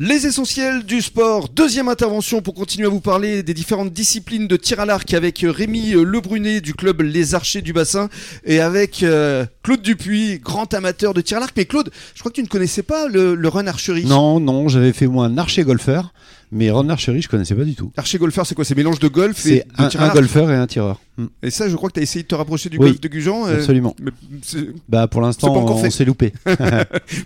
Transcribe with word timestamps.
Les 0.00 0.26
essentiels 0.26 0.82
du 0.82 1.00
sport, 1.00 1.48
deuxième 1.48 1.88
intervention 1.88 2.42
pour 2.42 2.54
continuer 2.54 2.86
à 2.86 2.90
vous 2.90 3.00
parler 3.00 3.44
des 3.44 3.54
différentes 3.54 3.92
disciplines 3.92 4.48
de 4.48 4.56
tir 4.56 4.80
à 4.80 4.86
l'arc 4.86 5.14
avec 5.14 5.44
Rémi 5.48 5.92
Lebrunet 5.92 6.60
du 6.60 6.74
club 6.74 7.00
Les 7.02 7.36
Archers 7.36 7.62
du 7.62 7.72
Bassin 7.72 8.08
et 8.44 8.58
avec 8.58 9.04
euh, 9.04 9.46
Claude 9.62 9.82
Dupuis, 9.82 10.40
grand 10.40 10.74
amateur 10.74 11.14
de 11.14 11.20
tir 11.20 11.36
à 11.36 11.40
l'arc. 11.40 11.54
Mais 11.56 11.64
Claude, 11.64 11.90
je 12.16 12.18
crois 12.20 12.32
que 12.32 12.34
tu 12.36 12.42
ne 12.42 12.48
connaissais 12.48 12.82
pas 12.82 13.06
le, 13.06 13.36
le 13.36 13.48
run 13.48 13.68
archery. 13.68 14.04
Non, 14.04 14.40
non, 14.40 14.66
j'avais 14.66 14.92
fait 14.92 15.06
moi 15.06 15.26
un 15.26 15.38
archer 15.38 15.62
golfeur, 15.62 16.12
mais 16.50 16.72
run 16.72 16.88
archery, 16.88 17.22
je 17.22 17.28
connaissais 17.28 17.54
pas 17.54 17.62
du 17.64 17.76
tout. 17.76 17.92
Archer 17.96 18.18
golfeur, 18.18 18.46
c'est 18.48 18.56
quoi? 18.56 18.64
C'est 18.64 18.74
mélange 18.76 18.98
de 18.98 19.06
golf 19.08 19.46
et 19.46 19.48
C'est 19.48 19.78
de 19.78 19.84
un, 19.84 19.88
tir 19.88 20.00
à 20.00 20.04
un 20.04 20.06
l'arc? 20.08 20.16
golfeur 20.18 20.50
et 20.50 20.56
un 20.56 20.66
tireur. 20.66 20.98
Et 21.42 21.50
ça, 21.50 21.68
je 21.68 21.76
crois 21.76 21.88
que 21.90 21.94
tu 21.94 22.00
as 22.00 22.02
essayé 22.02 22.22
de 22.24 22.28
te 22.28 22.34
rapprocher 22.34 22.68
du 22.68 22.76
Oui, 22.78 22.88
golf 22.88 23.00
de 23.00 23.08
Gujan. 23.08 23.46
euh, 23.46 23.56
Absolument. 23.58 23.94
mais 24.00 24.10
Bah 24.88 25.06
pour 25.06 25.20
l'instant, 25.20 25.54
on 25.54 25.90
s'est 25.90 26.04
loupé. 26.04 26.32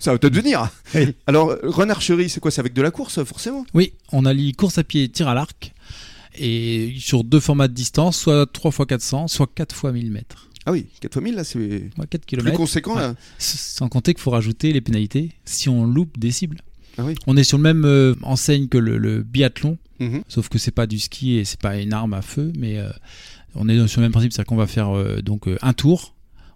ça 0.00 0.12
va 0.12 0.18
peut-être 0.18 0.34
venir. 0.34 0.68
Oui. 0.94 1.14
Alors, 1.26 1.54
run 1.62 1.88
archery, 1.90 2.28
c'est 2.28 2.40
quoi? 2.40 2.50
C'est 2.50 2.60
avec 2.60 2.72
de 2.74 2.82
la 2.82 2.90
course, 2.90 3.22
forcément? 3.24 3.64
Oui, 3.74 3.92
on 4.12 4.24
allie 4.26 4.52
course 4.52 4.78
à 4.78 4.84
pied 4.84 5.04
et 5.04 5.08
tir 5.08 5.28
à 5.28 5.34
l'arc. 5.34 5.72
Et 6.38 6.94
sur 6.98 7.24
deux 7.24 7.40
formats 7.40 7.68
de 7.68 7.74
distance, 7.74 8.16
soit 8.18 8.46
3 8.52 8.70
x 8.70 8.86
400, 8.86 9.28
soit 9.28 9.48
4 9.54 9.74
x 9.74 9.92
1000 9.92 10.10
mètres. 10.10 10.48
Ah 10.66 10.72
oui, 10.72 10.86
4 11.00 11.14
fois 11.14 11.22
1000, 11.22 11.34
là, 11.34 11.44
c'est 11.44 11.58
Ouais, 11.58 12.06
4 12.10 12.26
plus 12.26 12.36
km. 12.36 12.56
conséquent, 12.56 12.94
là. 12.94 13.14
Sans 13.38 13.88
compter 13.88 14.12
qu'il 14.14 14.22
faut 14.22 14.30
rajouter 14.30 14.72
les 14.72 14.80
pénalités 14.82 15.32
si 15.44 15.68
on 15.68 15.84
loupe 15.86 16.18
des 16.18 16.30
cibles. 16.30 16.58
Ah 16.98 17.04
oui. 17.04 17.14
On 17.26 17.36
est 17.36 17.44
sur 17.44 17.56
le 17.56 17.62
même 17.62 17.84
euh, 17.84 18.14
enseigne 18.22 18.68
que 18.68 18.76
le, 18.78 18.98
le 18.98 19.22
biathlon, 19.22 19.78
Mhm. 20.00 20.22
sauf 20.28 20.48
que 20.48 20.58
c'est 20.58 20.70
pas 20.70 20.86
du 20.86 20.98
ski 20.98 21.36
et 21.36 21.44
c'est 21.44 21.60
pas 21.60 21.76
une 21.76 21.92
arme 21.92 22.14
à 22.14 22.22
feu, 22.22 22.52
mais 22.56 22.78
euh, 22.78 22.90
on 23.54 23.68
est 23.68 23.88
sur 23.88 24.00
le 24.00 24.06
même 24.06 24.12
principe, 24.12 24.32
c'est-à-dire 24.32 24.48
qu'on 24.48 24.56
va 24.56 24.66
faire 24.66 24.96
euh, 24.96 25.20
donc 25.22 25.48
euh, 25.48 25.58
un 25.62 25.72
tour, 25.72 26.14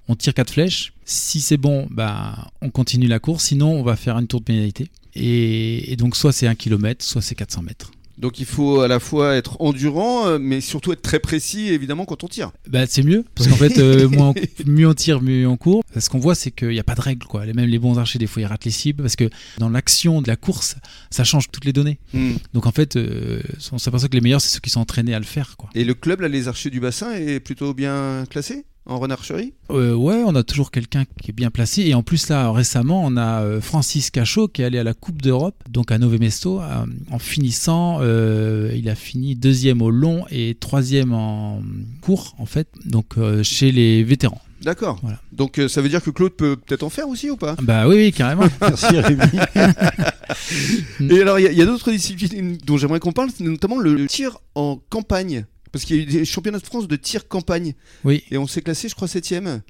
on 0.09 0.15
tire 0.15 0.35
quatre 0.35 0.53
flèches. 0.53 0.93
Si 1.05 1.41
c'est 1.41 1.57
bon, 1.57 1.89
bah, 1.91 2.51
on 2.61 2.71
continue 2.71 3.07
la 3.07 3.19
course, 3.19 3.45
sinon 3.45 3.73
on 3.73 3.83
va 3.83 3.97
faire 3.97 4.17
une 4.19 4.27
tour 4.27 4.41
de 4.41 4.45
pénalité. 4.45 4.91
Et, 5.15 5.97
donc 5.97 6.17
soit 6.17 6.33
c'est 6.33 6.47
1 6.47 6.55
km, 6.55 7.05
soit 7.05 7.21
c'est 7.21 7.35
400 7.35 7.63
mètres. 7.63 7.91
Donc 8.19 8.39
il 8.39 8.47
faut 8.47 8.81
à 8.81 8.89
la 8.89 9.01
fois 9.01 9.35
être 9.35 9.57
endurant, 9.61 10.27
euh, 10.27 10.39
mais 10.39 10.61
surtout 10.61 10.93
être 10.93 11.03
très 11.03 11.19
précis, 11.19 11.69
évidemment, 11.69 12.05
quand 12.05 12.25
on 12.25 12.29
tire. 12.29 12.53
Bah, 12.69 12.85
c'est 12.87 13.03
mieux, 13.03 13.25
parce 13.35 13.49
qu'en 13.49 13.57
fait, 13.57 13.79
euh, 13.79 14.09
moins 14.09 14.29
on- 14.31 14.35
mieux 14.71 14.89
on 14.89 14.95
tire, 14.95 15.21
mieux 15.23 15.47
on 15.47 15.57
court. 15.57 15.83
Ce 15.99 16.09
qu'on 16.11 16.19
voit, 16.19 16.35
c'est 16.35 16.51
qu'il 16.51 16.69
n'y 16.69 16.79
a 16.79 16.85
pas 16.85 16.95
de 16.95 17.01
règles. 17.01 17.27
Quoi. 17.27 17.47
Même 17.47 17.69
les 17.69 17.79
bons 17.79 17.99
archers, 17.99 18.19
des 18.19 18.27
fois, 18.27 18.43
ils 18.43 18.47
ratent 18.47 18.65
les 18.65 18.71
cibles, 18.71 19.03
parce 19.03 19.17
que 19.17 19.29
dans 19.59 19.69
l'action 19.69 20.23
de 20.23 20.29
la 20.29 20.37
course, 20.37 20.77
ça 21.11 21.25
change 21.25 21.51
toutes 21.51 21.65
les 21.65 21.73
données. 21.73 21.99
Hmm. 22.13 22.33
Donc 22.53 22.67
en 22.67 22.73
fait, 22.73 22.97
euh, 22.97 23.43
on 23.73 23.79
s'aperçoit 23.79 24.09
que 24.09 24.15
les 24.15 24.21
meilleurs, 24.21 24.41
c'est 24.41 24.51
ceux 24.51 24.61
qui 24.61 24.71
sont 24.71 24.81
entraînés 24.81 25.15
à 25.15 25.19
le 25.19 25.25
faire. 25.25 25.57
Quoi. 25.57 25.71
Et 25.75 25.85
le 25.85 25.95
club, 25.95 26.21
là, 26.21 26.29
les 26.29 26.49
archers 26.49 26.71
du 26.71 26.81
bassin, 26.81 27.13
est 27.15 27.41
plutôt 27.41 27.75
bien 27.75 28.25
classé? 28.31 28.65
En 28.87 28.99
run 28.99 29.11
archery 29.11 29.53
Euh, 29.71 29.95
ouais, 29.95 30.23
on 30.27 30.35
a 30.35 30.43
toujours 30.43 30.71
quelqu'un 30.71 31.05
qui 31.21 31.31
est 31.31 31.35
bien 31.35 31.51
placé. 31.51 31.83
Et 31.83 31.95
en 31.95 32.03
plus, 32.03 32.29
là, 32.29 32.51
récemment, 32.51 33.03
on 33.05 33.17
a 33.17 33.43
euh, 33.43 33.61
Francis 33.61 34.11
Cachot 34.11 34.49
qui 34.49 34.63
est 34.63 34.65
allé 34.65 34.79
à 34.79 34.85
la 34.85 34.93
Coupe 34.95 35.23
d'Europe, 35.23 35.63
donc 35.71 35.93
à 35.93 35.99
Nové 35.99 36.19
Mesto, 36.19 36.61
euh, 36.61 36.85
en 37.11 37.19
finissant. 37.19 37.99
euh, 38.01 38.73
il 38.75 38.89
a 38.89 38.95
fini 38.95 39.37
deuxième 39.37 39.83
au 39.83 39.91
long 39.91 40.25
et 40.31 40.57
troisième 40.59 41.13
en 41.13 41.63
court, 42.01 42.35
en 42.39 42.47
fait, 42.47 42.69
donc 42.85 43.19
euh, 43.19 43.43
chez 43.43 43.71
les 43.73 44.03
vétérans. 44.05 44.41
D'accord. 44.63 44.99
Voilà. 45.03 45.19
Donc 45.33 45.59
euh, 45.59 45.67
ça 45.69 45.81
veut 45.83 45.89
dire 45.89 46.03
que 46.03 46.11
Claude 46.11 46.33
peut 46.35 46.55
peut-être 46.57 46.85
en 46.85 46.89
faire 46.91 47.09
aussi 47.09 47.31
ou 47.31 47.37
pas? 47.37 47.57
Bah 47.63 47.89
oui, 47.89 47.97
oui, 47.97 48.13
carrément. 48.13 48.45
Merci 48.61 48.87
Rémi. 49.01 49.21
Et 51.11 51.21
alors 51.21 51.39
il 51.39 51.43
y 51.43 51.47
a- 51.49 51.53
il 51.53 51.59
y 51.59 51.63
a, 51.63 51.67
d'autres 51.67 51.91
disciplines 51.91 52.59
dont 52.65 52.77
j'aimerais 52.77 53.01
qu'on 53.01 53.13
parle, 53.13 53.31
c'est 53.37 53.45
notamment 53.45 53.79
le 53.79 54.07
tir 54.07 54.39
en 54.55 54.79
campagne. 54.89 55.47
Parce 55.73 55.85
qu'il 55.85 55.97
y 55.97 55.99
a 56.01 56.03
eu 56.03 56.07
des 56.07 56.25
championnats 56.25 56.59
de 56.59 56.67
France 56.67 56.87
de 56.87 56.97
tir 56.97 57.29
campagne. 57.29 57.75
Oui. 58.05 58.23
Et 58.31 58.37
on 58.37 58.47
s'est 58.47 58.61
classé, 58.61 58.89
je 58.89 58.95
crois, 58.95 59.09
septième. 59.09 59.63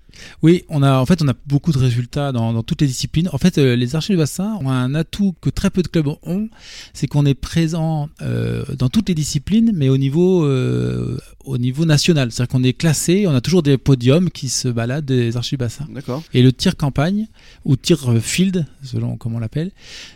Oui, 0.42 0.64
on 0.68 0.82
a 0.82 0.98
en 0.98 1.06
fait 1.06 1.22
on 1.22 1.28
a 1.28 1.34
beaucoup 1.46 1.72
de 1.72 1.78
résultats 1.78 2.32
dans, 2.32 2.52
dans 2.52 2.62
toutes 2.62 2.80
les 2.80 2.86
disciplines. 2.86 3.28
En 3.32 3.38
fait, 3.38 3.58
euh, 3.58 3.76
les 3.76 3.94
archers 3.94 4.12
du 4.12 4.18
bassin 4.18 4.58
ont 4.60 4.68
un 4.68 4.94
atout 4.94 5.34
que 5.40 5.48
très 5.50 5.70
peu 5.70 5.82
de 5.82 5.88
clubs 5.88 6.08
ont, 6.22 6.48
c'est 6.92 7.06
qu'on 7.06 7.24
est 7.24 7.34
présent 7.34 8.08
euh, 8.20 8.64
dans 8.76 8.88
toutes 8.88 9.08
les 9.08 9.14
disciplines, 9.14 9.72
mais 9.74 9.88
au 9.88 9.96
niveau 9.96 10.44
euh, 10.44 11.18
au 11.44 11.58
niveau 11.58 11.84
national. 11.84 12.30
C'est-à-dire 12.30 12.52
qu'on 12.52 12.62
est 12.62 12.72
classé, 12.72 13.26
on 13.26 13.34
a 13.34 13.40
toujours 13.40 13.62
des 13.62 13.78
podiums 13.78 14.30
qui 14.30 14.48
se 14.48 14.68
baladent 14.68 15.04
des 15.04 15.36
archers 15.36 15.56
du 15.56 15.60
bassin. 15.60 15.86
D'accord. 15.90 16.22
Et 16.34 16.42
le 16.42 16.52
tir 16.52 16.76
campagne 16.76 17.28
ou 17.64 17.76
tir 17.76 17.98
field, 18.20 18.66
selon 18.82 19.16
comment 19.16 19.36
on 19.36 19.40
l'appelle, 19.40 19.70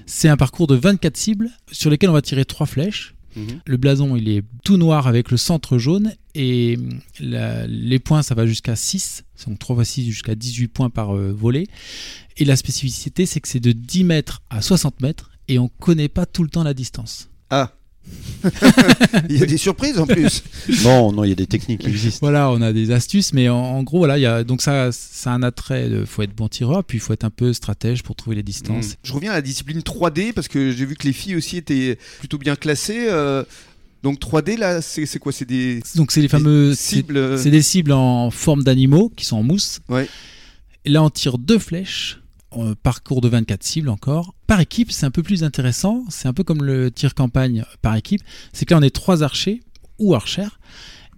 c'est 0.05 0.29
un 0.29 0.37
parcours 0.37 0.67
de 0.67 0.75
24 0.75 1.17
cibles 1.17 1.51
sur 1.71 1.91
lesquelles 1.91 2.11
on 2.11 2.15
va 2.15 2.23
tirer 2.23 2.45
trois 2.45 2.67
flèches. 2.67 3.16
Mhm. 3.37 3.61
Le 3.67 3.77
blason, 3.77 4.17
il 4.17 4.29
est 4.29 4.43
tout 4.65 4.77
noir 4.79 5.07
avec 5.07 5.31
le 5.31 5.37
centre 5.37 5.77
jaune 5.79 6.15
et 6.35 6.77
hum, 6.79 7.01
la- 7.21 7.67
les 7.67 7.99
points, 7.99 8.23
ça 8.23 8.35
va 8.35 8.47
jusqu'à 8.47 8.77
6, 8.77 9.25
donc 9.47 9.59
3 9.59 9.77
x 9.83 9.89
6 9.91 10.07
jusqu'à 10.07 10.35
18 10.35 10.69
points 10.69 10.91
par 10.91 11.15
euh, 11.15 11.33
volet. 11.33 11.67
Et 12.39 12.45
la 12.45 12.57
spécificité, 12.57 13.27
c'est 13.27 13.41
que 13.41 13.49
c'est 13.49 13.61
de 13.61 13.73
10 13.73 14.05
mètres 14.05 14.43
à 14.51 14.63
60 14.63 15.01
mètres 15.03 15.31
et 15.49 15.59
on 15.59 15.69
connaît 15.69 16.09
pas 16.09 16.27
tout 16.27 16.43
le 16.43 16.49
temps 16.49 16.63
la 16.65 16.75
distance. 16.75 17.29
Ah 17.51 17.73
Il 19.29 19.39
y 19.39 19.43
a 19.43 19.47
des 19.47 19.57
surprises 19.57 19.99
en 19.99 20.07
plus. 20.07 20.43
Non, 20.83 21.13
non, 21.13 21.23
il 21.25 21.29
y 21.29 21.33
a 21.33 21.37
des 21.37 21.47
techniques 21.47 21.81
qui 21.83 21.89
existent. 21.89 22.19
Voilà, 22.23 22.51
on 22.51 22.61
a 22.61 22.73
des 22.73 22.91
astuces, 22.91 23.33
mais 23.33 23.49
en, 23.49 23.57
en 23.57 23.83
gros, 23.85 23.99
voilà, 23.99 24.19
il 24.19 24.23
y 24.23 24.27
a, 24.27 24.43
donc 24.45 24.63
ça, 24.63 24.91
c'est 24.93 25.29
un 25.29 25.43
attrait. 25.43 25.89
Il 25.89 26.07
faut 26.07 26.23
être 26.23 26.35
bon 26.35 26.49
tireur, 26.49 26.83
puis 26.85 26.99
il 26.99 27.01
faut 27.01 27.13
être 27.13 27.25
un 27.25 27.31
peu 27.31 27.53
stratège 27.53 28.03
pour 28.03 28.17
trouver 28.17 28.37
les 28.37 28.43
distances. 28.43 28.91
Mm. 28.91 28.95
Je 29.05 29.13
reviens 29.13 29.31
à 29.31 29.35
la 29.35 29.43
discipline 29.43 29.81
3D 29.81 30.33
parce 30.33 30.49
que 30.49 30.73
j'ai 30.73 30.85
vu 30.85 30.97
que 30.97 31.07
les 31.07 31.13
filles 31.13 31.37
aussi 31.37 31.57
étaient 31.57 31.99
plutôt 32.19 32.39
bien 32.39 32.57
classées. 32.57 33.07
euh, 33.09 33.45
donc 34.03 34.19
3D 34.21 34.57
là, 34.59 34.83
c'est 34.83 35.19
quoi 35.19 35.33
C'est 35.33 35.45
des 35.45 35.81
Donc 35.97 36.11
c'est 36.13 36.21
les 36.21 36.29
fameux 36.29 36.75
c'est- 36.75 36.97
cibles. 36.97 37.17
euh, 37.17 37.37
C'est 37.39 37.51
des 37.51 37.63
cibles 37.63 37.93
en 37.93 38.31
forme 38.31 38.63
d'animaux 38.65 39.13
qui 39.17 39.25
sont 39.25 39.37
en 39.39 39.43
mousse. 39.43 39.81
Ouais. 39.89 40.09
Et 40.85 40.91
là, 40.91 41.03
on 41.03 41.11
tire 41.11 41.39
deux 41.39 41.59
flèches, 41.59 42.21
parcours 42.83 43.21
de 43.21 43.29
24 43.29 43.63
cibles 43.63 43.89
encore. 43.89 44.35
Par 44.47 44.61
équipe, 44.61 44.91
c'est 44.93 45.07
un 45.07 45.11
peu 45.11 45.23
plus 45.23 45.45
intéressant. 45.45 46.05
C'est 46.09 46.29
un 46.29 46.33
peu 46.33 46.45
comme 46.45 46.63
le 46.65 46.91
tir 46.91 47.15
campagne 47.15 47.65
par 47.83 47.95
équipe. 47.97 48.23
C'est 48.53 48.65
que 48.67 48.75
là, 48.75 48.79
on 48.81 48.83
est 48.83 48.91
trois 48.95 49.23
archers 49.23 49.63
ou 49.99 50.15
archères. 50.15 50.59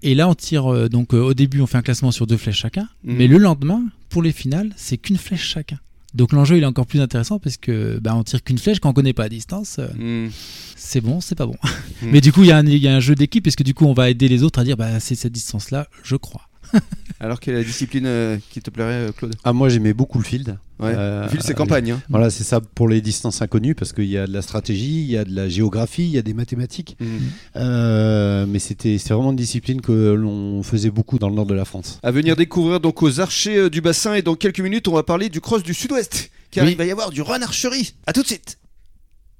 Et 0.03 0.15
là, 0.15 0.29
on 0.29 0.35
tire. 0.35 0.73
euh, 0.73 0.89
donc, 0.89 1.13
euh, 1.15 1.19
au 1.21 1.35
début, 1.35 1.61
on 1.61 1.67
fait 1.67 1.79
un 1.79 1.83
classement 1.83 2.11
sur 2.13 2.27
deux 2.27 2.37
flèches 2.37 2.59
chacun. 2.61 2.89
Mhm. 3.05 3.17
Mais 3.17 3.27
le 3.27 3.39
lendemain, 3.39 3.83
pour 4.09 4.23
les 4.23 4.33
finales, 4.33 4.73
c'est 4.77 4.97
qu'une 4.97 5.17
flèche 5.19 5.43
chacun. 5.47 5.79
Donc 6.15 6.33
l'enjeu 6.33 6.57
il 6.57 6.63
est 6.63 6.67
encore 6.67 6.87
plus 6.87 7.03
intéressant 7.03 7.39
parce 7.39 7.59
que 7.59 7.99
bah, 7.99 8.17
on 8.17 8.25
tire 8.25 8.43
qu'une 8.43 8.57
flèche 8.57 8.81
quand 8.81 8.89
on 8.89 8.93
connaît 8.95 9.13
pas 9.13 9.25
la 9.25 9.29
distance, 9.29 9.77
euh, 9.79 10.27
mm. 10.27 10.31
c'est 10.75 11.03
bon, 11.03 11.21
c'est 11.21 11.35
pas 11.35 11.45
bon. 11.45 11.57
Mhm. 12.03 12.11
Mais 12.13 12.21
du 12.23 12.33
coup 12.33 12.45
il 12.45 12.49
y, 12.49 12.53
a 12.53 12.57
un- 12.57 12.67
il 12.67 12.79
y 12.79 12.89
a 12.89 12.95
un 12.97 13.01
jeu 13.01 13.15
d'équipe 13.15 13.45
parce 13.45 13.57
que 13.57 13.63
du 13.63 13.75
coup 13.75 13.85
on 13.85 13.93
va 13.93 14.09
aider 14.09 14.27
les 14.29 14.43
autres 14.43 14.59
à 14.61 14.65
dire 14.65 14.77
bah 14.79 15.01
c'est 15.01 15.15
cette 15.17 15.33
distance 15.33 15.71
là, 15.71 15.87
je 16.03 16.17
crois. 16.17 16.49
Alors 17.21 17.41
quelle 17.41 17.57
est 17.57 17.59
la 17.59 17.65
discipline 17.65 18.07
euh, 18.07 18.39
qui 18.51 18.63
te 18.63 18.71
plairait, 18.71 19.09
euh, 19.09 19.13
Claude? 19.13 19.35
Ah, 19.45 19.53
moi 19.53 19.69
j'aimais 19.69 19.93
beaucoup 19.93 20.19
le 20.19 20.25
field. 20.25 20.57
Ouais. 20.81 20.93
Euh, 20.97 21.25
Le 21.25 21.29
fil, 21.29 21.41
c'est 21.43 21.55
campagne. 21.55 21.91
hein. 21.91 22.01
Voilà, 22.09 22.31
c'est 22.31 22.45
ça 22.45 22.61
pour 22.61 22.89
les 22.89 23.01
distances 23.01 23.43
inconnues 23.43 23.75
parce 23.75 23.93
qu'il 23.93 24.05
y 24.07 24.17
a 24.17 24.27
de 24.27 24.33
la 24.33 24.43
stratégie, 24.43 25.01
il 25.03 25.11
y 25.11 25.17
a 25.17 25.25
de 25.25 25.35
la 25.35 25.49
géographie, 25.49 26.05
il 26.05 26.11
y 26.11 26.19
a 26.19 26.23
des 26.23 26.35
mathématiques. 26.35 26.97
Mm. 27.01 27.07
Euh, 27.57 28.47
mais 28.49 28.59
c'était 28.59 28.97
vraiment 28.97 29.31
une 29.31 29.37
discipline 29.37 29.81
que 29.81 30.13
l'on 30.13 30.63
faisait 30.63 30.91
beaucoup 30.91 31.19
dans 31.19 31.29
le 31.29 31.35
nord 31.35 31.47
de 31.47 31.55
la 31.55 31.65
France. 31.65 31.99
À 32.03 32.11
venir 32.11 32.37
découvrir 32.37 32.81
donc 32.81 33.03
aux 33.03 33.21
archers 33.21 33.57
euh, 33.57 33.71
du 33.71 33.81
bassin 33.81 34.15
et 34.15 34.23
dans 34.23 34.35
quelques 34.37 34.61
minutes 34.61 34.89
on 34.89 34.95
va 34.95 35.03
parler 35.03 35.29
du 35.29 35.41
cross 35.41 35.63
du 35.63 35.75
sud-ouest 35.75 36.31
car 36.51 36.65
Oui. 36.65 36.73
il 36.73 36.77
va 36.79 36.85
y 36.85 36.91
avoir 36.91 37.11
du 37.11 37.23
run 37.23 37.43
archery. 37.43 37.95
À 38.07 38.13
tout 38.13 38.23
de 38.23 38.27
suite. 38.27 38.59